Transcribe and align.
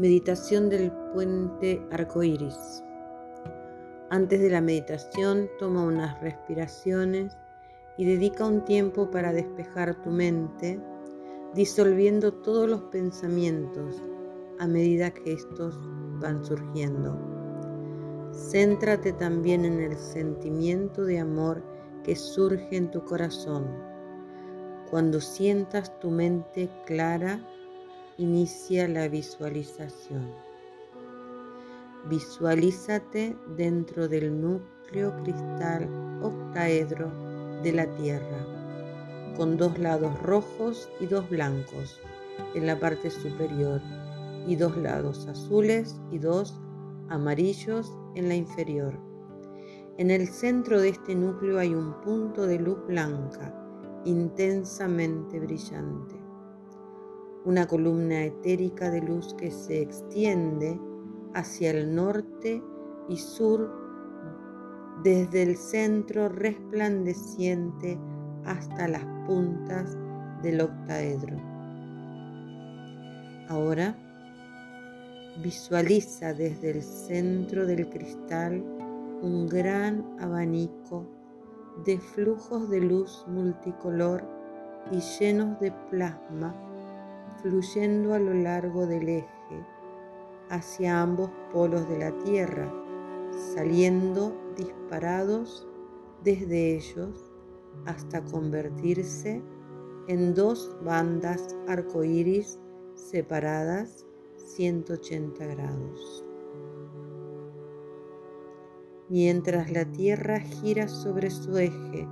Meditación 0.00 0.70
del 0.70 0.90
puente 1.12 1.86
arcoíris. 1.90 2.82
Antes 4.08 4.40
de 4.40 4.48
la 4.48 4.62
meditación, 4.62 5.50
toma 5.58 5.84
unas 5.84 6.18
respiraciones 6.22 7.36
y 7.98 8.06
dedica 8.06 8.46
un 8.46 8.64
tiempo 8.64 9.10
para 9.10 9.30
despejar 9.30 10.00
tu 10.00 10.08
mente, 10.08 10.80
disolviendo 11.54 12.32
todos 12.32 12.66
los 12.66 12.80
pensamientos 12.84 14.02
a 14.58 14.66
medida 14.66 15.10
que 15.10 15.34
estos 15.34 15.76
van 16.18 16.42
surgiendo. 16.46 17.18
Céntrate 18.32 19.12
también 19.12 19.66
en 19.66 19.80
el 19.80 19.98
sentimiento 19.98 21.04
de 21.04 21.18
amor 21.18 21.62
que 22.04 22.16
surge 22.16 22.74
en 22.74 22.90
tu 22.90 23.04
corazón. 23.04 23.66
Cuando 24.88 25.20
sientas 25.20 26.00
tu 26.00 26.10
mente 26.10 26.70
clara, 26.86 27.38
inicia 28.20 28.86
la 28.86 29.08
visualización. 29.08 30.30
Visualízate 32.10 33.34
dentro 33.56 34.08
del 34.08 34.38
núcleo 34.38 35.16
cristal 35.22 35.88
octaedro 36.22 37.10
de 37.62 37.72
la 37.72 37.86
Tierra, 37.96 38.44
con 39.38 39.56
dos 39.56 39.78
lados 39.78 40.22
rojos 40.22 40.90
y 41.00 41.06
dos 41.06 41.30
blancos 41.30 41.98
en 42.54 42.66
la 42.66 42.78
parte 42.78 43.08
superior 43.08 43.80
y 44.46 44.54
dos 44.54 44.76
lados 44.76 45.26
azules 45.26 45.98
y 46.10 46.18
dos 46.18 46.60
amarillos 47.08 47.90
en 48.16 48.28
la 48.28 48.34
inferior. 48.34 49.00
En 49.96 50.10
el 50.10 50.28
centro 50.28 50.78
de 50.78 50.90
este 50.90 51.14
núcleo 51.14 51.58
hay 51.58 51.74
un 51.74 51.98
punto 52.02 52.46
de 52.46 52.58
luz 52.58 52.86
blanca, 52.86 53.54
intensamente 54.04 55.40
brillante. 55.40 56.19
Una 57.44 57.66
columna 57.66 58.24
etérica 58.24 58.90
de 58.90 59.00
luz 59.00 59.34
que 59.34 59.50
se 59.50 59.80
extiende 59.80 60.78
hacia 61.34 61.70
el 61.70 61.94
norte 61.94 62.62
y 63.08 63.16
sur 63.16 63.70
desde 65.02 65.42
el 65.42 65.56
centro 65.56 66.28
resplandeciente 66.28 67.98
hasta 68.44 68.88
las 68.88 69.04
puntas 69.26 69.96
del 70.42 70.60
octaedro. 70.60 71.36
Ahora 73.48 73.96
visualiza 75.42 76.34
desde 76.34 76.72
el 76.72 76.82
centro 76.82 77.66
del 77.66 77.88
cristal 77.88 78.62
un 79.22 79.46
gran 79.48 80.04
abanico 80.20 81.06
de 81.86 81.98
flujos 81.98 82.68
de 82.68 82.80
luz 82.80 83.24
multicolor 83.26 84.22
y 84.90 85.00
llenos 85.18 85.58
de 85.60 85.72
plasma 85.90 86.54
fluyendo 87.42 88.14
a 88.14 88.18
lo 88.18 88.34
largo 88.34 88.86
del 88.86 89.08
eje 89.08 89.66
hacia 90.50 91.00
ambos 91.00 91.30
polos 91.52 91.88
de 91.88 91.98
la 91.98 92.18
Tierra, 92.18 92.72
saliendo 93.54 94.36
disparados 94.56 95.66
desde 96.24 96.76
ellos 96.76 97.32
hasta 97.86 98.22
convertirse 98.24 99.42
en 100.08 100.34
dos 100.34 100.76
bandas 100.84 101.56
arcoíris 101.68 102.58
separadas 102.94 104.04
180 104.36 105.46
grados. 105.46 106.24
Mientras 109.08 109.70
la 109.70 109.84
Tierra 109.84 110.40
gira 110.40 110.88
sobre 110.88 111.30
su 111.30 111.56
eje, 111.58 112.08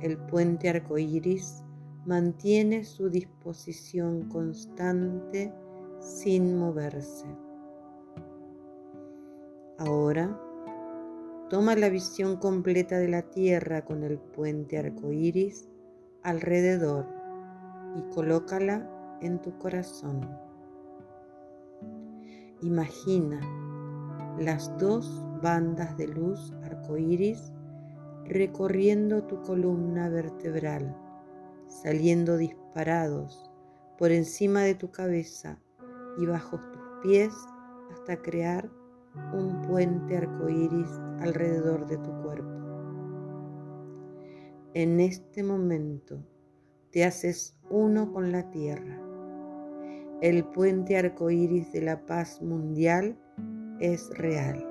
el 0.00 0.18
puente 0.18 0.68
arcoíris 0.68 1.64
mantiene 2.06 2.84
su 2.84 3.10
disposición 3.10 4.28
constante 4.28 5.52
sin 6.00 6.58
moverse. 6.58 7.26
Ahora, 9.78 10.38
toma 11.50 11.76
la 11.76 11.88
visión 11.88 12.36
completa 12.36 12.98
de 12.98 13.08
la 13.08 13.22
Tierra 13.22 13.84
con 13.84 14.02
el 14.02 14.18
puente 14.18 14.78
arcoíris 14.78 15.68
alrededor 16.22 17.06
y 17.96 18.02
colócala 18.14 18.88
en 19.20 19.40
tu 19.40 19.56
corazón. 19.58 20.28
Imagina 22.60 23.40
las 24.38 24.76
dos 24.78 25.24
bandas 25.42 25.96
de 25.96 26.08
luz 26.08 26.52
arcoíris 26.64 27.52
recorriendo 28.24 29.24
tu 29.24 29.40
columna 29.42 30.08
vertebral, 30.08 30.96
saliendo 31.68 32.36
disparados 32.36 33.50
por 33.98 34.10
encima 34.10 34.62
de 34.62 34.74
tu 34.74 34.90
cabeza 34.90 35.60
y 36.18 36.26
bajo 36.26 36.58
tus 36.58 36.82
pies 37.02 37.32
hasta 37.92 38.20
crear 38.22 38.68
un 39.32 39.62
puente 39.62 40.16
arcoíris 40.16 40.90
alrededor 41.20 41.86
de 41.86 41.98
tu 41.98 42.10
cuerpo. 42.22 42.58
En 44.74 45.00
este 45.00 45.42
momento 45.42 46.22
te 46.90 47.04
haces 47.04 47.56
uno 47.70 48.12
con 48.12 48.32
la 48.32 48.50
tierra. 48.50 49.00
El 50.20 50.44
puente 50.44 50.96
arcoíris 50.96 51.72
de 51.72 51.82
la 51.82 52.04
paz 52.06 52.42
mundial 52.42 53.16
es 53.80 54.10
real. 54.10 54.67